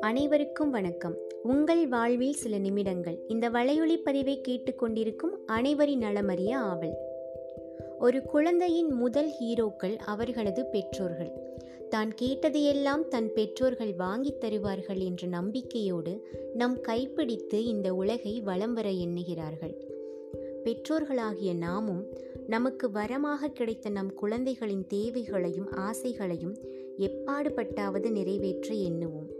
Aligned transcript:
அனைவருக்கும் 0.00 0.70
வணக்கம். 0.70 1.16
உங்கள் 1.42 1.88
வாழ்வில் 1.88 2.32
சில 2.32 2.58
நிமிடங்கள். 2.58 3.18
இந்த 3.28 3.50
வலையொலி 3.50 3.96
பதிவை 4.02 4.40
கேட்டுக்கொண்டிருக்கும் 4.48 5.44
அனைவரின் 5.46 6.00
நலமறிய 6.00 6.52
ஆவல். 6.52 6.94
ஒரு 7.98 8.22
குழந்தையின் 8.22 8.92
முதல் 8.92 9.30
ஹீரோக்கள் 9.40 9.96
அவர்களது 9.96 10.66
பெற்றோர்கள். 10.66 11.32
தான் 11.88 12.14
கேட்டதையெல்லாம் 12.22 13.08
தன் 13.08 13.32
பெற்றோர்கள் 13.32 13.94
வாங்கித் 13.94 14.40
தருவார்கள் 14.40 14.98
என்ற 14.98 15.28
நம்பிக்கையோடு 15.28 16.26
நம் 16.54 16.80
கைப்பிடித்து 16.80 17.64
இந்த 17.64 17.94
உலகை 17.94 18.40
வலம் 18.40 18.74
வர 18.74 18.90
எண்ணுகிறார்கள். 18.90 19.91
பெற்றோர்களாகிய 20.64 21.56
நாமும் 21.56 22.06
நமக்கு 22.46 22.88
வரமாக 22.88 23.52
கிடைத்த 23.52 23.90
நம் 23.90 24.14
குழந்தைகளின் 24.14 24.86
தேவைகளையும் 24.86 25.70
ஆசைகளையும் 25.70 26.56
எப்பாடுபட்டாவது 26.98 28.10
நிறைவேற்ற 28.10 28.74
எண்ணுவோம். 28.74 29.30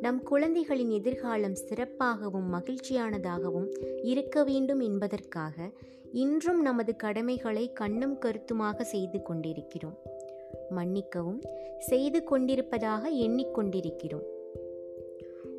நம் 0.00 0.22
குழந்தைகளின் 0.22 0.90
எதிர்காலம் 0.90 1.56
சிறப்பாகவும் 1.68 2.48
மகிழ்ச்சியானதாகவும் 2.52 3.68
இருக்க 4.02 4.44
வேண்டும் 4.44 4.80
என்பதற்காக 4.80 5.70
இன்றும் 6.12 6.62
நமது 6.62 6.96
கடமைகளை 6.96 7.72
கண்ணும் 7.72 8.18
கருத்துமாக 8.18 8.84
செய்து 8.84 9.22
கொண்டிருக்கிறோம். 9.22 9.98
மன்னிக்கவும் 10.70 11.42
செய்து 11.78 12.24
கொண்டிருப்பதாக 12.24 13.10
எண்ணிக்கொண்டிருக்கிறோம் 13.10 14.34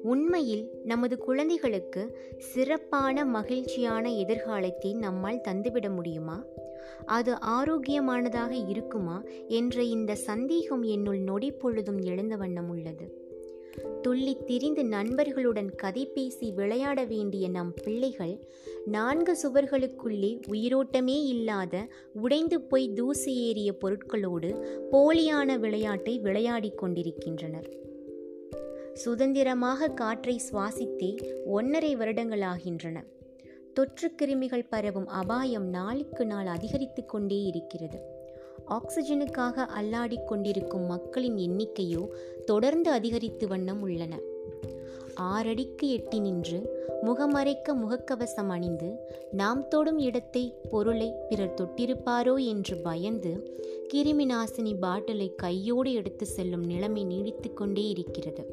உண்மையில் 0.07 0.69
நமது 0.83 1.17
குழந்தைகளுக்கு 1.17 2.01
சிறப்பான 2.37 3.25
மகிழ்ச்சியான 3.25 4.13
எதிர்காலத்தை 4.13 4.93
நம்மால் 4.93 5.41
தந்துவிட 5.47 5.95
முடியுமா? 5.95 6.43
அது 7.05 7.33
ஆரோக்கியமானதாக 7.33 8.69
இருக்குமா? 8.69 9.23
என்ற 9.47 9.83
இந்த 9.83 10.15
சந்தேகம் 10.15 10.83
என்னுள் 10.83 11.19
நொடி 11.19 11.51
பொழுதும் 11.51 11.99
எழுந்த 11.99 12.35
வண்ணம் 12.35 12.69
உள்ளது. 12.69 13.25
துள்ளி 14.01 14.37
திரிந்து 14.45 14.85
நண்பர்களுடன் 14.85 15.75
கதை 15.75 16.05
பேசி 16.05 16.51
விளையாட 16.51 17.03
வேண்டிய 17.03 17.49
நம் 17.49 17.73
பிள்ளைகள் 17.83 18.35
நான்கு 18.85 19.37
சுவர்களுக்குள்ளே 19.43 20.41
உயிரோட்டமே 20.51 21.17
இல்லாத 21.25 21.87
உடைந்து 22.13 22.61
போய் 22.61 22.93
தூசி 22.93 23.35
ஏறிய 23.35 23.75
பொருட்களோடு 23.81 24.49
போலியான 24.91 25.59
விளையாட்டை 25.59 26.19
விளையாடிக் 26.19 26.77
கொண்டிருக்கின்றனர். 26.77 27.95
சுதந்திரமாக 28.97 29.87
காற்றை 29.87 30.41
சுவாசித்தே 30.51 31.09
ஒன்றரை 31.45 31.95
வருடங்களாகின்றன. 31.95 32.97
தொற்று 33.73 34.07
கிருமிகள் 34.21 34.69
பரவும் 34.69 35.07
அபாயம் 35.07 35.67
நாளுக்கு 35.69 36.25
நாள் 36.25 36.45
அதிகரித்து 36.45 37.05
கொண்டே 37.05 37.43
இருக்கிறது. 37.43 37.99
ஆக்சிஜனுக்காக 38.69 39.65
அல்லாடிக் 39.79 40.27
கொண்டிருக்கும் 40.27 40.85
மக்களின் 40.85 41.37
எண்ணிக்கையோ 41.37 42.03
தொடர்ந்து 42.45 42.91
அதிகரித்து 42.91 43.47
வண்ணம் 43.47 43.81
உள்ளன. 43.81 44.19
ஆறடிக்கு 45.19 45.85
எட்டி 45.87 46.19
நின்று 46.19 46.57
முகமறைக்க 47.05 47.73
முகக்கவசம் 47.73 48.49
அணிந்து 48.49 48.89
நாம் 49.31 49.67
தொடும் 49.67 49.97
இடத்தை 49.97 50.43
பொருளை 50.71 51.09
பிறர் 51.29 51.53
தொட்டிருப்பாரோ 51.53 52.35
என்று 52.45 52.77
பயந்து 52.77 53.31
கிருமி 53.93 54.27
நாசினி 54.33 54.73
பாட்டிலை 54.81 55.35
கையோடு 55.35 55.93
எடுத்து 55.93 56.25
செல்லும் 56.25 56.65
நிலைமை 56.65 57.03
நீடித்து 57.03 57.53
கொண்டே 57.53 57.85
இருக்கிறது. 57.89 58.45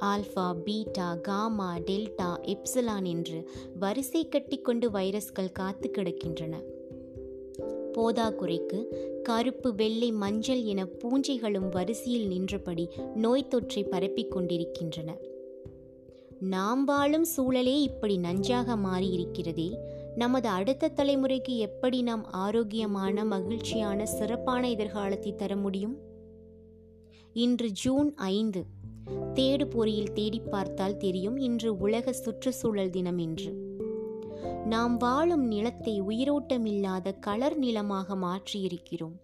Alpha 0.00 0.54
beta 0.64 1.14
gamma 1.14 1.76
delta 1.76 2.36
epsilon 2.42 3.04
என்று 3.04 3.50
வரிசை 3.78 4.28
கட்டிக்கொண்டு 4.28 4.90
வைரஸ்கள் 4.90 5.52
காத்து 5.52 5.90
கிடக்கின்றன. 5.90 6.54
போதாக்குறைக்கு 7.92 8.84
கருப்பு 9.22 9.74
வெள்ளை 9.74 10.12
மஞ்சள் 10.12 10.62
என 10.62 10.84
பூஞ்சைகளும் 10.84 11.68
வரிசையில் 11.68 12.26
நின்றபடி 12.26 12.88
நோய் 13.14 13.46
தொற்றை 13.50 13.88
பரப்பிக் 13.88 14.30
கொண்டிருக்கின்றன. 14.30 15.16
நாம் 16.40 16.84
வாழும் 16.84 17.26
சூழலே 17.36 17.80
இப்படி 17.80 18.18
நஞ்சாக 18.18 18.76
மாறியிருக்கிறதே. 18.76 19.76
நமது 20.14 20.48
அடுத்த 20.48 20.90
தலைமுறைக்கு 20.96 21.56
எப்படி 21.56 22.02
நாம் 22.02 22.24
ஆரோக்கியமான 22.24 23.24
மகிழ்ச்சியான 23.24 24.06
சிறப்பான 24.06 24.70
எதிர்காலத்தை 24.70 25.34
தர 25.34 25.56
முடியும்? 25.56 25.96
இன்று 27.32 27.70
ஜூன் 27.70 28.14
ஐந்து 28.14 28.64
தேடு 29.34 29.64
பொறியில் 29.64 30.12
தேடி 30.12 30.40
பார்த்தால் 30.40 30.96
தெரியும் 30.96 31.36
இன்று 31.36 31.76
உலக 31.76 32.12
சுற்றுச்சூழல் 32.12 32.90
தினம் 32.90 33.18
என்று 33.18 33.66
நாம் 34.64 34.96
வாழும் 34.96 35.46
நிலத்தை 35.46 36.02
உயிரோட்டமில்லாத 36.02 37.18
கலர் 37.18 37.56
நிலமாக 37.56 38.14
மாற்றியிருக்கிறோம். 38.14 39.16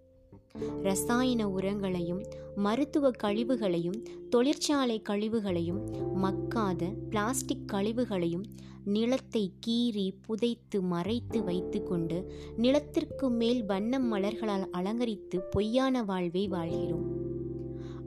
ரசாயன 0.83 1.49
உரங்களையும் 1.49 2.23
மருத்துவ 2.57 3.11
கழிவுகளையும் 3.11 4.05
தொழிற்சாலை 4.31 5.03
கழிவுகளையும் 5.09 5.81
மக்காத 6.23 6.93
பிளாஸ்டிக் 7.11 7.71
கழிவுகளையும் 7.73 8.45
நிலத்தை 8.85 9.53
கீறி 9.67 10.15
புதைத்து 10.21 10.83
மறைத்து 10.83 11.45
வைத்துக்கொண்டு 11.45 12.33
நிலத்திற்கு 12.57 13.31
மேல் 13.31 13.65
வண்ணம் 13.65 14.13
மலர்களால் 14.15 14.71
அலங்கரித்து 14.71 15.41
பொய்யான 15.51 16.03
வாழ்வை 16.03 16.49
வாழ்கிறோம். 16.49 17.24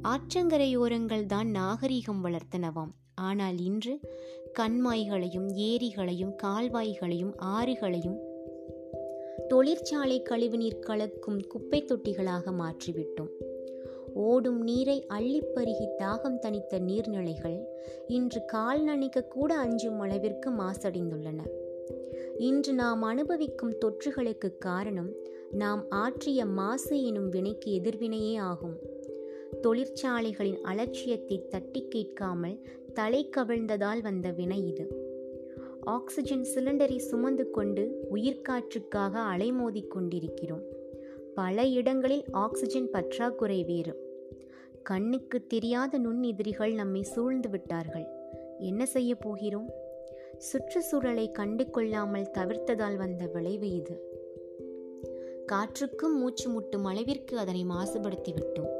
ஆற்றங்கரையோரங்கள் 0.02 1.25
தான் 1.25 1.50
நாகரிகம் 1.50 2.25
வளர்த்தனவாம். 2.25 2.94
ஆனால் 3.16 3.58
இன்று 3.58 4.00
கண்மாய்களையும் 4.59 5.50
ஏரிகளையும் 5.50 6.34
கால்வாய்களையும் 6.44 7.34
ஆறுகளையும் 7.38 8.18
தொழிற்சாலை 9.47 10.22
கழிவுநீர் 10.22 10.80
கலக்கும் 10.80 11.47
குப்பை 11.47 11.84
தொட்டிகளாக 11.84 12.52
மாற்றிவிட்டோம். 12.52 13.30
ஓடும் 14.13 14.62
நீரை 14.62 15.06
அள்ளிப்பருகி 15.09 15.88
தாகம் 15.97 16.40
தணித்த 16.41 16.80
நீர்நிலைகள் 16.80 17.63
இன்று 18.07 18.46
கால் 18.46 18.84
நனைக்க 18.84 19.24
கூட 19.24 19.57
அஞ்சும் 19.57 20.00
அளவிற்கு 20.00 20.52
மாசடைந்துள்ளன. 20.52 21.40
இன்று 22.38 22.74
நாம் 22.74 23.02
அனுபவிக்கும் 23.02 23.78
தொற்றுகளுக்கு 23.86 24.57
காரணம் 24.57 25.12
நாம் 25.52 25.86
ஆற்றிய 25.90 26.46
மாசு 26.46 27.03
எனும் 27.03 27.30
வினைக்கு 27.30 27.81
எதிர்வினையே 27.81 28.38
ஆகும். 28.38 28.96
தொழிற்சாலைகளின் 29.62 30.62
அலட்சியத்தை 30.62 31.47
தட்டி 31.47 31.88
கேட்காமல் 31.88 32.68
தலை 32.94 33.29
கவிழ்ந்ததால் 33.38 34.01
வந்த 34.01 34.31
வினை 34.31 34.68
இது. 34.68 34.85
ஆக்சிஜன் 35.81 36.45
சிலிண்டரை 36.56 36.97
சுமந்து 36.97 37.51
கொண்டு 37.51 38.07
உயிர்காற்றுக்காக 38.12 39.13
அலைமோதி 39.35 39.88
கொண்டிருக்கிறோம். 39.88 40.62
பல 41.35 41.66
இடங்களில் 41.66 42.23
ஆக்சிஜன் 42.31 42.90
பற்றாக்குறை 42.90 43.63
வேறு. 43.63 44.06
கண்ணுக்கு 44.84 45.47
தெரியாத 45.47 46.00
நுண்ணெதிரிகள் 46.00 46.74
நம்மை 46.74 47.01
சூழ்ந்து 47.01 47.50
விட்டார்கள். 47.50 48.06
என்ன 48.59 48.85
செய்ய 48.85 49.16
போகிறோம்? 49.16 49.69
சுற்றுச்சூழலை 50.38 51.31
கண்டு 51.31 51.69
கொள்ளாமல் 51.69 52.31
தவிர்த்ததால் 52.34 52.95
வந்த 52.95 53.25
விளைவு 53.25 53.72
இது. 53.72 53.95
காற்றுக்கும் 55.51 56.18
மூச்சு 56.18 56.50
முட்டும் 56.50 56.84
அளவிற்கு 56.84 57.38
அதனை 57.38 57.66
மாசுபடுத்திவிட்டோம். 57.66 58.76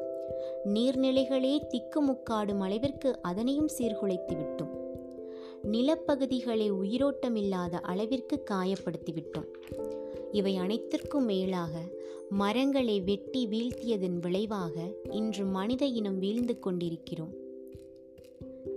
நீர்நிலைகளே 0.73 1.53
திக்குமுக்காடும் 1.72 2.59
அளவிற்கு 2.59 3.22
அதனையும் 3.22 3.69
சீர்குலைத்துவிட்டோம். 3.78 4.73
நிலப்பகுதிகளை 5.63 6.72
உயிரோட்டமில்லாத 6.72 7.73
அளவிற்கு 7.81 8.44
காயப்படுத்திவிட்டோம். 8.51 9.50
இவை 10.31 10.56
அனைத்திற்கும் 10.56 11.25
மேலாக 11.25 11.73
மரங்களை 12.29 13.01
வெட்டி 13.01 13.47
வீழ்த்தியதன் 13.47 14.19
விளைவாக 14.19 14.75
இன்று 15.11 15.45
மனித 15.45 15.85
இனம் 15.85 16.19
வீழ்ந்து 16.19 16.59
கொண்டிருக்கிறோம். 16.59 17.33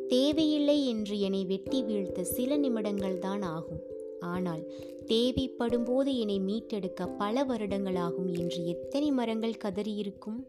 தேவையில்லை 0.08 0.86
என்று 0.86 1.20
என்னை 1.20 1.44
வெட்டி 1.44 1.82
வீழ்த்த 1.82 2.24
சில 2.24 2.56
நிமிடங்கள் 2.56 3.18
தான் 3.18 3.42
ஆகும். 3.42 3.82
ஆனால் 4.20 4.62
தேவைப்படும் 5.06 5.84
போது 5.84 6.18
என்னை 6.18 6.40
மீட்டெடுக்க 6.40 7.16
பல 7.18 7.44
வருடங்களாகும் 7.44 8.38
என்று 8.38 8.66
எத்தனை 8.66 9.10
மரங்கள் 9.10 9.60
கதறியிருக்கும்? 9.64 10.40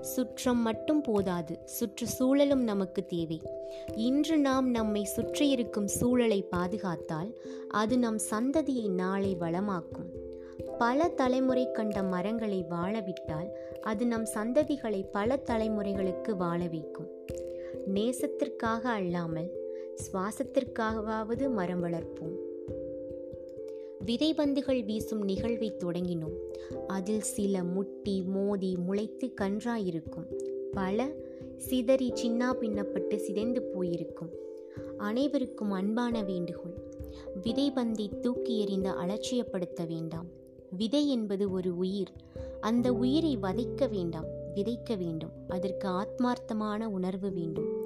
சுற்றம் 0.00 0.62
மட்டும் 0.62 1.00
போதாது. 1.00 1.58
சுற்றுச்சூழலும் 1.64 2.62
நமக்கு 2.62 3.06
தேவை. 3.06 3.42
இன்று 3.94 4.38
நாம் 4.38 4.70
நம்மை 4.70 5.04
சுற்றியிருக்கும் 5.04 5.86
சூழலை 5.86 6.48
பாதுகாத்தால் 6.56 7.34
அது 7.68 7.98
நம் 7.98 8.18
சந்ததியை 8.30 8.90
நாளை 8.90 9.36
வளமாக்கும். 9.40 10.10
பல 10.78 11.08
தலைமுறை 11.08 11.72
கண்ட 11.72 12.02
மரங்களை 12.02 12.64
வாழவிட்டால் 12.70 13.48
அது 13.82 14.06
நம் 14.06 14.24
சந்ததிகளை 14.24 15.04
பல 15.12 15.36
தலைமுறைகளுக்கு 15.36 16.36
வாழ 16.36 16.66
வைக்கும். 16.66 17.08
நேசத்திற்காக 17.94 18.88
அல்லாமல் 18.88 19.50
சுவாசத்திற்காகவாவது 19.94 21.50
மரம் 21.50 21.84
வளர்ப்போம். 21.84 22.43
விதைபந்துகள் 24.06 24.84
வீசும் 24.84 25.22
நிகழ்வை 25.22 25.72
தொடங்கினோம். 25.72 26.34
அதில் 26.86 27.20
சில 27.20 27.64
முட்டி 27.64 28.22
மோதி 28.22 28.76
முளைத்து 28.88 29.34
கன்றாயிருக்கும். 29.40 30.34
பல 30.72 31.10
சிதறி 31.56 32.12
சின்னா 32.12 32.54
பின்னப்பட்டு 32.60 33.16
சிதைந்து 33.16 33.62
போயிருக்கும். 33.62 34.30
அனைவருக்கும் 34.96 35.70
அன்பான 35.70 36.22
வேண்டுகோள். 36.22 36.74
விதைபந்தை 37.42 38.20
தூக்கி 38.20 38.58
எறிந்து 38.58 38.90
அலட்சியப்படுத்த 38.90 39.86
வேண்டாம். 39.86 40.26
விதை 40.70 41.08
என்பது 41.08 41.50
ஒரு 41.50 41.76
உயிர். 41.76 42.12
அந்த 42.60 42.92
உயிரை 42.92 43.38
வதைக்க 43.42 43.88
வேண்டாம் 43.88 44.26
விதைக்க 44.54 44.96
வேண்டும். 44.96 45.30
அதற்கு 45.48 45.88
ஆத்மார்த்தமான 45.88 46.84
உணர்வு 46.84 47.30
வேண்டும். 47.30 47.83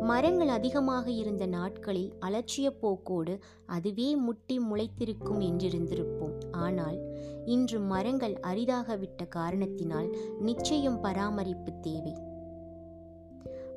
மரங்கள் 0.00 0.48
அதிகமாக 0.48 1.10
இருந்த 1.10 1.46
நாட்களில் 1.46 2.12
அலட்சிய 2.20 2.72
போக்கோடு 2.82 3.40
அதுவே 3.66 4.16
முட்டி 4.16 4.58
முளைத்திருக்கும் 4.58 5.40
என்றிருந்திருப்போம். 5.40 6.50
ஆனால் 6.50 6.98
இன்று 7.44 7.80
மரங்கள் 7.80 8.40
அரிதாகவிட்ட 8.42 9.28
காரணத்தினால் 9.28 10.16
நிச்சயம் 10.40 11.00
பராமரிப்பு 11.00 11.72
தேவை. 11.80 12.16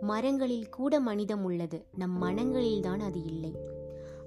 மரங்களில் 0.02 0.70
கூட 0.70 1.00
மனிதம் 1.00 1.44
உள்ளது. 1.44 1.86
நம் 1.96 2.22
மனங்களில்தான் 2.22 3.00
அது 3.00 3.24
இல்லை. 3.24 3.56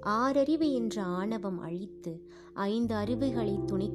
ஆறறிவு 0.05 0.73
என்ற 0.73 1.01
ஆணவம் 1.01 1.59
அழித்து 1.59 2.29
ஐந்து 2.53 2.95
அறிவுகளை 2.95 3.59
துணை 3.65 3.91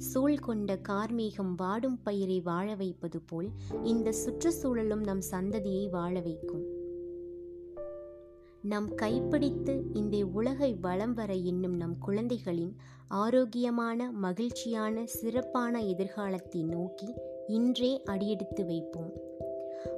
கொள்வோம் 0.00 0.12
சூழ் 0.12 0.38
கொண்ட 0.38 0.78
கார்மேகம் 0.88 1.54
வாடும் 1.56 1.98
பயிரை 2.02 2.40
வாழ 2.40 2.74
வைப்பது 2.74 3.20
போல் 3.26 3.48
இந்த 3.82 4.12
சுற்றுச்சூழலும் 4.12 5.02
நம் 5.04 5.20
சந்ததியை 5.30 5.90
வாழ 5.90 6.20
வைக்கும். 6.20 6.64
நம் 8.60 8.94
கைப்பிடித்து 8.94 9.82
இந்த 9.92 10.26
உலகை 10.32 10.74
வளம் 10.80 11.14
வர 11.14 11.34
எண்ணும் 11.34 11.76
நம் 11.76 11.98
குழந்தைகளின் 11.98 12.76
ஆரோக்கியமான 13.08 14.10
மகிழ்ச்சியான 14.10 15.06
சிறப்பான 15.06 15.82
எதிர்காலத்தை 15.82 16.62
நோக்கி 16.62 17.14
இன்றே 17.46 18.02
அடியெடுத்து 18.02 18.66
வைப்போம். 18.66 19.12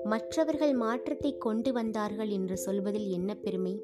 மற்றவர்கள் 0.04 0.72
மாற்றத்தை 0.72 1.38
கொண்டு 1.38 1.72
வந்தார்கள் 1.72 2.28
என்று 2.28 2.56
சொல்வதில் 2.56 3.08
என்ன 3.08 3.34
பெருமை? 3.34 3.80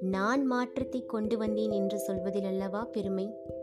நான் 0.00 0.46
மாற்றத்தை 0.46 1.06
கொண்டு 1.06 1.36
வந்தேன் 1.36 1.70
என்று 1.70 1.98
சொல்வதில் 1.98 2.44
அல்லவா 2.44 2.84
பெருமை? 2.84 3.56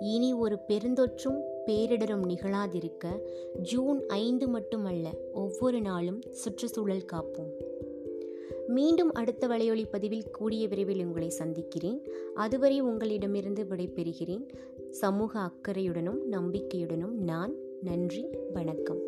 இனி 0.00 0.32
ஒரு 0.32 0.58
பெருந்தொற்றும் 0.68 1.40
பேரிடரும் 1.66 2.28
நிகழாதிருக்க 2.28 3.18
ஜூன் 3.58 4.06
ஐந்து 4.06 4.48
மட்டுமல்ல 4.48 5.10
ஒவ்வொரு 5.32 5.80
நாளும் 5.80 6.20
சுற்றுச்சூழல் 6.30 7.04
காப்போம். 7.12 7.50
மீண்டும் 8.66 9.12
அடுத்த 9.12 9.48
வலையொலி 9.48 9.84
பதிவில் 9.90 10.30
கூடிய 10.30 10.68
விரைவில் 10.68 11.04
உங்களை 11.04 11.28
சந்திக்கிறேன். 11.28 12.08
அதுவரை 12.34 12.80
உங்களிடமிருந்து 12.80 13.64
விடைபெறுகிறேன். 13.64 14.48
சமூக 14.90 15.40
அக்கறையுடனும் 15.40 16.18
நம்பிக்கையுடனும் 16.30 17.12
நான் 17.12 17.54
நன்றி 17.82 18.26
வணக்கம். 18.52 19.00